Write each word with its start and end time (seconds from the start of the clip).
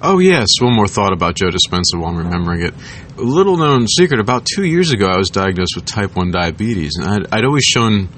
Oh, 0.00 0.20
yes. 0.20 0.46
One 0.60 0.74
more 0.74 0.86
thought 0.86 1.12
about 1.12 1.34
Joe 1.34 1.48
Dispenza 1.48 1.98
while 1.98 2.10
I'm 2.10 2.18
remembering 2.18 2.62
it. 2.62 2.74
A 3.16 3.22
little 3.22 3.56
known 3.56 3.88
secret 3.88 4.20
about 4.20 4.46
two 4.46 4.64
years 4.64 4.92
ago, 4.92 5.06
I 5.06 5.18
was 5.18 5.28
diagnosed 5.28 5.72
with 5.74 5.86
type 5.86 6.14
1 6.14 6.30
diabetes, 6.30 6.92
and 6.96 7.08
I'd, 7.08 7.34
I'd 7.34 7.44
always 7.44 7.64
shown 7.64 8.08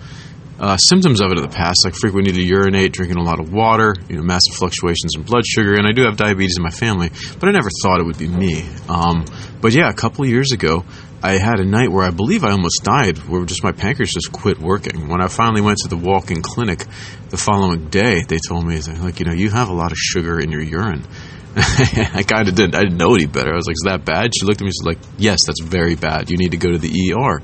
uh, 0.59 0.77
symptoms 0.77 1.23
of 1.23 1.33
it 1.33 1.39
in 1.39 1.43
the 1.43 1.49
past, 1.49 1.79
like 1.87 1.95
frequent 1.95 2.27
need 2.27 2.35
to 2.35 2.43
urinate, 2.43 2.93
drinking 2.93 3.17
a 3.17 3.23
lot 3.23 3.41
of 3.41 3.51
water, 3.51 3.97
you 4.11 4.17
know, 4.17 4.23
massive 4.23 4.57
fluctuations 4.57 5.13
in 5.17 5.23
blood 5.23 5.47
sugar, 5.47 5.73
and 5.75 5.87
I 5.87 5.93
do 5.93 6.03
have 6.03 6.19
diabetes 6.19 6.59
in 6.59 6.63
my 6.63 6.71
family, 6.71 7.11
but 7.39 7.49
I 7.49 7.53
never 7.53 7.71
thought 7.83 7.99
it 7.99 8.05
would 8.05 8.19
be 8.19 8.29
me. 8.29 8.69
Um, 8.87 9.25
but 9.63 9.73
yeah, 9.73 9.89
a 9.89 9.95
couple 9.95 10.23
of 10.23 10.31
years 10.31 10.53
ago, 10.53 10.85
I 11.23 11.39
had 11.39 11.61
a 11.61 11.65
night 11.65 11.91
where 11.91 12.05
I 12.05 12.11
believe 12.11 12.45
I 12.45 12.51
almost 12.51 12.85
died, 12.85 13.17
where 13.27 13.43
just 13.47 13.65
my 13.65 13.73
pancreas 13.73 14.13
just 14.13 14.33
quit 14.33 14.59
working. 14.59 15.09
When 15.09 15.23
I 15.23 15.29
finally 15.29 15.63
went 15.63 15.79
to 15.79 15.89
the 15.89 15.97
walk-in 15.97 16.43
clinic 16.43 16.85
the 17.31 17.39
following 17.39 17.89
day, 17.89 18.23
they 18.29 18.39
told 18.47 18.67
me, 18.67 18.79
like, 18.81 19.19
you 19.19 19.25
know, 19.25 19.33
you 19.33 19.49
have 19.49 19.71
a 19.71 19.75
lot 19.75 19.93
of 19.93 19.99
sugar 19.99 20.39
in 20.39 20.51
your 20.51 20.63
urine. 20.63 21.07
I 21.57 22.23
kind 22.23 22.49
of 22.49 22.55
didn't. 22.55 22.77
I 22.77 22.83
didn't 22.83 22.99
know 22.99 23.15
any 23.17 23.27
better. 23.27 23.53
I 23.53 23.57
was 23.57 23.67
like, 23.67 23.75
"Is 23.75 23.85
that 23.85 24.05
bad?" 24.05 24.31
She 24.39 24.47
looked 24.47 24.61
at 24.61 24.65
me. 24.65 24.71
She's 24.71 24.87
like, 24.87 24.99
"Yes, 25.19 25.41
that's 25.47 25.61
very 25.61 25.97
bad. 25.97 26.31
You 26.31 26.37
need 26.37 26.53
to 26.53 26.57
go 26.57 26.71
to 26.71 26.79
the 26.79 27.13
ER." 27.13 27.43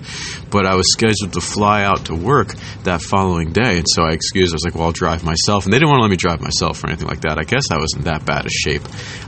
But 0.49 0.65
I 0.65 0.77
was 0.77 0.93
scheduled 0.93 1.33
to 1.33 1.41
fly 1.41 1.83
out 1.83 2.05
to 2.07 2.15
work 2.15 2.55
that 2.85 3.03
following 3.03 3.53
day, 3.53 3.79
and 3.79 3.87
so 3.89 4.05
I 4.05 4.13
excused. 4.13 4.53
I 4.53 4.57
was 4.57 4.65
like, 4.65 4.77
"Well, 4.77 4.85
I'll 4.85 4.93
drive 4.93 5.25
myself," 5.25 5.65
and 5.65 5.73
they 5.73 5.79
didn't 5.79 5.89
want 5.89 5.99
to 5.99 6.03
let 6.03 6.11
me 6.11 6.17
drive 6.17 6.41
myself 6.41 6.85
or 6.85 6.87
anything 6.87 7.09
like 7.09 7.23
that. 7.23 7.37
I 7.39 7.43
guess 7.43 7.73
I 7.73 7.79
was 7.79 7.95
in 7.97 8.05
that 8.05 8.25
bad 8.25 8.47
a 8.47 8.51
shape. 8.51 8.83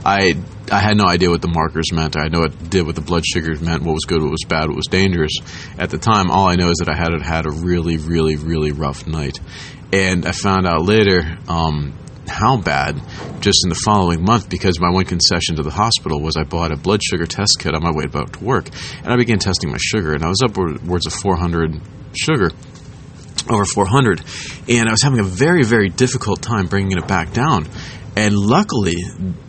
I 0.05 0.37
I 0.71 0.79
had 0.79 0.95
no 0.95 1.07
idea 1.07 1.29
what 1.29 1.41
the 1.41 1.49
markers 1.49 1.91
meant. 1.91 2.15
I 2.15 2.29
know 2.29 2.43
it 2.43 2.69
did 2.69 2.85
what 2.85 2.95
the 2.95 3.01
blood 3.01 3.25
sugars 3.25 3.59
meant, 3.59 3.83
what 3.83 3.93
was 3.93 4.05
good, 4.05 4.21
what 4.21 4.31
was 4.31 4.45
bad, 4.47 4.69
what 4.69 4.77
was 4.77 4.87
dangerous. 4.89 5.33
At 5.77 5.89
the 5.89 5.97
time, 5.97 6.31
all 6.31 6.47
I 6.47 6.55
know 6.55 6.69
is 6.69 6.77
that 6.77 6.87
I 6.87 6.95
had 6.95 7.11
had 7.21 7.45
a 7.45 7.51
really, 7.51 7.97
really, 7.97 8.37
really 8.37 8.71
rough 8.71 9.07
night, 9.07 9.41
and 9.91 10.25
I 10.25 10.31
found 10.31 10.67
out 10.67 10.85
later. 10.85 11.37
Um, 11.49 11.95
how 12.39 12.57
bad 12.57 12.95
just 13.41 13.65
in 13.65 13.69
the 13.69 13.81
following 13.83 14.23
month 14.23 14.49
because 14.49 14.79
my 14.79 14.89
one 14.89 15.05
concession 15.05 15.57
to 15.57 15.63
the 15.63 15.71
hospital 15.71 16.21
was 16.21 16.37
I 16.37 16.43
bought 16.43 16.71
a 16.71 16.77
blood 16.77 17.01
sugar 17.03 17.25
test 17.25 17.57
kit 17.59 17.75
on 17.75 17.83
my 17.83 17.91
way 17.91 18.05
back 18.05 18.31
to 18.33 18.43
work. 18.43 18.69
And 19.03 19.11
I 19.11 19.17
began 19.17 19.39
testing 19.39 19.71
my 19.71 19.77
sugar, 19.79 20.13
and 20.13 20.23
I 20.23 20.29
was 20.29 20.41
upwards 20.41 21.05
of 21.05 21.13
400 21.13 21.79
sugar, 22.15 22.51
over 23.49 23.65
400. 23.65 24.21
And 24.69 24.87
I 24.87 24.91
was 24.91 25.03
having 25.03 25.19
a 25.19 25.23
very, 25.23 25.63
very 25.63 25.89
difficult 25.89 26.41
time 26.41 26.67
bringing 26.67 26.97
it 26.97 27.07
back 27.07 27.33
down. 27.33 27.67
And 28.15 28.35
luckily, 28.35 28.95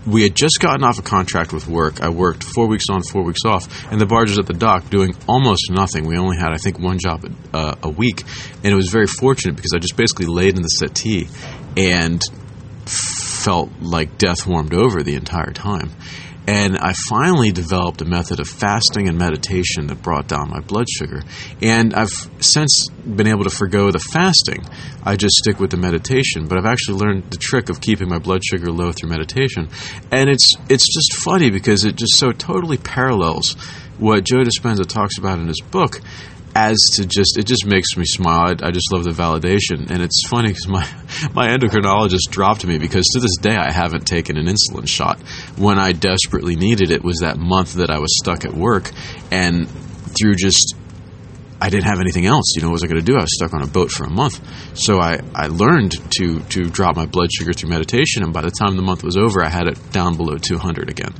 we 0.07 0.23
had 0.23 0.37
just 0.37 0.61
gotten 0.61 0.85
off 0.85 0.99
a 0.99 1.03
contract 1.03 1.53
with 1.53 1.67
work. 1.67 2.03
I 2.03 2.11
worked 2.11 2.45
four 2.45 2.69
weeks 2.69 2.85
on, 2.91 3.03
four 3.03 3.25
weeks 3.25 3.41
off, 3.45 3.67
and 3.91 4.01
the 4.01 4.07
barge 4.07 4.29
was 4.29 4.39
at 4.39 4.47
the 4.47 4.55
dock 4.55 4.91
doing 4.91 5.15
almost 5.27 5.71
nothing. 5.71 6.07
We 6.07 6.19
only 6.19 6.37
had, 6.37 6.53
I 6.53 6.57
think, 6.57 6.79
one 6.79 6.99
job 6.99 7.25
uh, 7.53 7.75
a 7.83 7.89
week, 7.89 8.23
and 8.63 8.67
it 8.67 8.77
was 8.77 8.89
very 8.91 9.07
fortunate 9.07 9.57
because 9.57 9.73
I 9.75 9.79
just 9.79 9.97
basically 9.97 10.27
laid 10.27 10.57
in 10.57 10.63
the 10.63 10.69
settee 10.69 11.29
and 11.77 12.23
felt 13.41 13.71
like 13.81 14.19
death 14.19 14.47
warmed 14.47 14.75
over 14.75 15.03
the 15.03 15.15
entire 15.15 15.53
time. 15.53 15.91
And 16.47 16.79
I 16.79 16.95
finally 17.09 17.53
developed 17.53 18.01
a 18.01 18.05
method 18.05 18.41
of 18.41 18.49
fasting 18.49 19.09
and 19.09 19.17
meditation 19.17 19.87
that 19.87 20.03
brought 20.03 20.27
down 20.27 20.51
my 20.51 20.61
blood 20.61 20.87
sugar. 20.89 21.23
And 21.63 21.95
I've 21.95 22.11
since 22.41 22.89
been 22.89 23.29
able 23.29 23.45
to 23.45 23.51
forego 23.51 23.91
the 23.91 24.01
fasting. 24.01 24.65
I 25.05 25.17
just 25.17 25.35
stick 25.37 25.61
with 25.61 25.71
the 25.71 25.77
meditation, 25.77 26.49
but 26.49 26.59
I've 26.59 26.67
actually 26.67 26.99
learned 26.99 27.31
the 27.31 27.37
trick 27.37 27.69
of 27.69 27.81
keeping 27.81 28.09
my 28.09 28.19
blood 28.19 28.43
sugar 28.45 28.73
low 28.73 28.91
through 28.91 29.11
meditation. 29.11 29.69
And 30.11 30.29
it's 30.29 30.53
it's 30.69 30.93
just 30.93 31.23
funny 31.23 31.51
because 31.51 31.85
it 31.85 31.95
just 31.95 32.17
so 32.17 32.33
totally 32.33 32.79
parallels 32.79 33.53
what 33.99 34.25
Joe 34.25 34.43
Dispenza 34.43 34.87
talks 34.87 35.19
about 35.19 35.39
in 35.39 35.47
his 35.47 35.61
book 35.61 36.01
as 36.55 36.77
to 36.95 37.07
just 37.07 37.39
it 37.39 37.47
just 37.47 37.67
makes 37.67 37.97
me 37.97 38.05
smile. 38.05 38.49
I, 38.49 38.69
I 38.69 38.71
just 38.71 38.93
love 38.93 39.05
the 39.05 39.11
validation, 39.11 39.91
and 39.91 40.03
it's 40.03 40.27
funny 40.29 40.49
because 40.49 40.69
my 40.69 40.83
my 41.35 41.49
endocrinologist 41.49 42.31
dropped 42.31 42.67
me 42.67 42.79
because 42.79 43.07
to 43.13 43.21
this 43.21 43.37
day 43.41 43.57
I 43.57 43.71
haven't 43.71 44.07
taken 44.07 44.37
an 44.37 44.47
insulin 44.47 44.89
shot. 44.89 45.21
When 45.57 45.79
I 45.79 45.93
desperately 45.93 46.57
needed 46.57 46.91
it 46.91 47.05
was 47.05 47.19
that 47.19 47.39
month 47.39 47.75
that 47.75 47.91
I 47.91 47.99
was 47.99 48.17
stuck 48.19 48.45
at 48.45 48.55
work, 48.55 48.91
and 49.31 49.69
through 50.19 50.35
just 50.35 50.75
I 51.63 51.69
didn't 51.69 51.85
have 51.85 52.01
anything 52.01 52.25
else. 52.25 52.55
You 52.57 52.63
know, 52.63 52.69
what 52.69 52.75
was 52.75 52.85
I 52.85 52.87
going 52.87 53.05
to 53.05 53.07
do? 53.07 53.19
I 53.19 53.21
was 53.21 53.35
stuck 53.37 53.53
on 53.53 53.63
a 53.63 53.67
boat 53.67 53.91
for 53.91 54.05
a 54.05 54.11
month. 54.11 54.41
So 54.79 54.99
I, 54.99 55.21
I 55.35 55.49
learned 55.49 55.93
to, 56.17 56.41
to 56.41 56.71
drop 56.71 56.97
my 56.97 57.05
blood 57.05 57.29
sugar 57.31 57.53
through 57.53 57.69
meditation, 57.69 58.23
and 58.23 58.33
by 58.33 58.41
the 58.41 58.51
time 58.51 58.77
the 58.77 58.83
month 58.83 59.05
was 59.05 59.19
over, 59.19 59.45
I 59.45 59.51
had 59.51 59.69
it 59.69 59.93
down 59.93 60.17
below 60.17 60.39
200 60.39 60.89
again. 60.89 61.13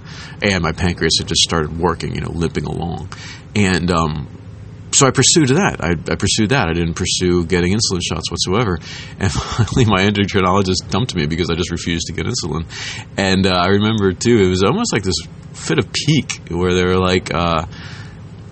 And 0.43 0.63
my 0.63 0.73
pancreas 0.73 1.19
had 1.19 1.29
just 1.29 1.43
started 1.43 1.79
working, 1.79 2.15
you 2.15 2.23
know, 2.23 2.31
limping 2.31 2.65
along. 2.65 3.13
And 3.55 3.91
um, 3.91 4.29
so 4.93 5.07
I 5.07 5.11
pursued 5.11 5.49
that. 5.49 5.79
I, 5.81 5.91
I, 5.91 6.17
pursued 6.17 6.51
that. 6.51 6.69
I 6.69 6.73
didn't 6.73 6.95
pursue 6.95 7.45
getting 7.47 7.73
insulin 7.73 8.01
shots 8.03 8.31
whatsoever. 8.31 8.79
And 9.21 9.31
finally, 9.31 9.85
my 9.85 10.03
endocrinologist 10.03 10.91
dumped 10.91 11.15
me 11.15 11.27
because 11.27 11.51
I 11.51 11.55
just 11.55 11.71
refused 11.71 12.07
to 12.07 12.13
get 12.13 12.27
insulin. 12.27 12.65
And 13.17 13.47
uh, 13.47 13.51
I 13.51 13.69
remember 13.69 14.13
too, 14.13 14.39
it 14.39 14.49
was 14.49 14.63
almost 14.63 14.93
like 14.93 15.03
this 15.03 15.17
fit 15.53 15.79
of 15.79 15.93
pique 15.93 16.41
where 16.51 16.75
they 16.75 16.85
were 16.85 16.99
like, 16.99 17.33
uh, 17.33 17.67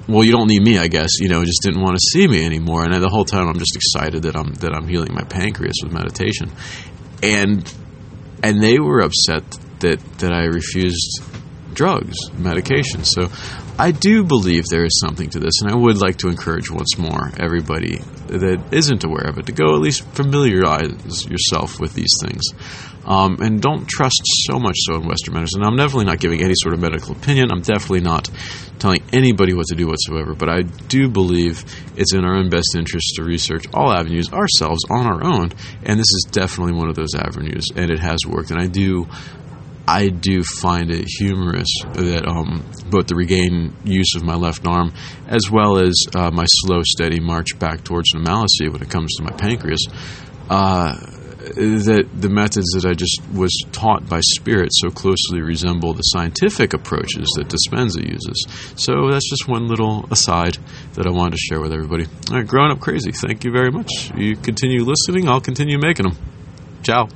"Well, 0.07 0.25
you 0.25 0.33
don't 0.33 0.49
need 0.49 0.63
me, 0.63 0.79
I 0.79 0.89
guess." 0.89 1.21
You 1.21 1.29
know, 1.29 1.45
just 1.45 1.63
didn't 1.63 1.81
want 1.81 1.97
to 1.97 2.01
see 2.13 2.27
me 2.27 2.45
anymore. 2.45 2.85
And 2.85 2.93
the 3.03 3.09
whole 3.09 3.25
time, 3.25 3.49
I'm 3.49 3.59
just 3.59 3.77
excited 3.77 4.23
that 4.25 4.37
I'm 4.37 4.53
that 4.55 4.75
I'm 4.75 4.87
healing 4.87 5.15
my 5.15 5.25
pancreas 5.25 5.77
with 5.83 5.93
meditation. 5.93 6.51
And 7.23 7.73
and 8.43 8.63
they 8.63 8.79
were 8.79 9.01
upset 9.01 9.45
that 9.81 10.01
that 10.19 10.33
I 10.33 10.45
refused 10.45 11.23
drugs, 11.79 12.17
medication. 12.37 13.05
So 13.05 13.31
I 13.79 13.93
do 13.93 14.25
believe 14.25 14.65
there 14.69 14.85
is 14.85 14.99
something 14.99 15.31
to 15.31 15.39
this, 15.39 15.63
and 15.63 15.71
I 15.71 15.77
would 15.77 15.99
like 15.99 16.19
to 16.19 16.29
encourage 16.29 16.73
once 16.73 16.99
more 16.99 17.31
everybody 17.39 17.99
that 18.27 18.61
isn't 18.73 19.05
aware 19.05 19.29
of 19.29 19.39
it 19.39 19.47
to 19.47 19.53
go 19.53 19.77
at 19.77 19.81
least 19.81 20.03
familiarize 20.13 21.25
yourself 21.27 21.79
with 21.79 21.95
these 21.95 22.13
things. 22.21 22.43
Um, 23.07 23.39
and 23.41 23.63
don't 23.63 23.89
trust 23.89 24.21
so 24.49 24.59
much 24.59 24.75
so 24.81 24.97
in 24.97 25.07
Western 25.07 25.35
medicine. 25.35 25.63
I'm 25.63 25.77
definitely 25.77 26.07
not 26.07 26.19
giving 26.19 26.43
any 26.43 26.55
sort 26.57 26.75
of 26.75 26.81
medical 26.81 27.13
opinion. 27.13 27.51
I'm 27.51 27.63
definitely 27.63 28.01
not 28.01 28.29
telling 28.81 29.03
anybody 29.13 29.55
what 29.55 29.67
to 29.69 29.77
do 29.77 29.87
whatsoever. 29.87 30.35
But 30.35 30.51
I 30.51 30.63
do 30.63 31.09
believe 31.09 31.65
it's 31.97 32.13
in 32.13 32.25
our 32.25 32.35
own 32.35 32.51
best 32.51 32.75
interest 32.77 33.15
to 33.17 33.23
research 33.23 33.65
all 33.73 33.93
avenues 33.93 34.31
ourselves 34.31 34.85
on 34.91 35.07
our 35.07 35.25
own. 35.25 35.53
And 35.85 35.99
this 35.99 36.11
is 36.19 36.27
definitely 36.31 36.75
one 36.75 36.91
of 36.91 36.97
those 36.97 37.15
avenues, 37.15 37.65
and 37.75 37.91
it 37.91 38.01
has 38.01 38.19
worked. 38.27 38.51
And 38.51 38.61
I 38.61 38.67
do 38.67 39.07
I 39.89 40.11
do 40.11 40.43
find 40.61 40.91
it 40.91 41.07
humorous 41.09 41.69
that 41.95 42.29
um, 42.29 42.63
both 42.91 43.07
the 43.07 43.15
regained 43.15 43.75
use 43.85 44.15
of 44.17 44.23
my 44.23 44.35
left 44.35 44.67
arm 44.67 44.93
as 45.27 45.51
well 45.51 45.79
as 45.79 45.95
uh, 46.15 46.31
my 46.31 46.45
slow, 46.47 46.83
steady 46.85 47.21
march 47.21 47.59
back 47.59 47.85
towards 47.85 48.13
normalcy 48.13 48.69
when 48.69 48.83
it 48.83 48.91
comes 48.91 49.15
to 49.17 49.23
my 49.23 49.31
pancreas, 49.31 49.81
uh, 50.51 50.95
that 51.39 52.07
the 52.15 52.29
methods 52.29 52.67
that 52.73 52.85
I 52.85 52.93
just 52.93 53.23
was 53.33 53.51
taught 53.73 54.07
by 54.07 54.21
spirit 54.21 54.69
so 54.73 54.91
closely 54.91 55.41
resemble 55.41 55.95
the 55.95 56.03
scientific 56.03 56.75
approaches 56.75 57.27
that 57.37 57.49
Dispenza 57.49 58.07
uses. 58.07 58.47
So 58.77 59.11
that's 59.11 59.31
just 59.31 59.49
one 59.49 59.69
little 59.69 60.07
aside 60.11 60.59
that 60.95 61.07
I 61.07 61.11
wanted 61.11 61.33
to 61.33 61.39
share 61.39 61.63
with 61.63 61.73
everybody. 61.73 62.05
All 62.31 62.37
right, 62.37 62.47
growing 62.47 62.73
up 62.73 62.81
crazy. 62.81 63.13
Thank 63.13 63.43
you 63.45 63.53
very 63.53 63.71
much. 63.71 63.89
You 64.15 64.37
continue 64.37 64.85
listening, 64.85 65.31
I'll 65.31 65.41
continue 65.41 65.79
making 65.79 66.09
them. 66.09 66.19
Ciao. 66.83 67.09